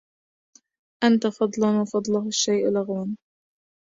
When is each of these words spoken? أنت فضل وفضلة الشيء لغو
أنت 1.03 1.27
فضل 1.27 1.65
وفضلة 1.81 2.27
الشيء 2.27 2.71
لغو 2.71 3.07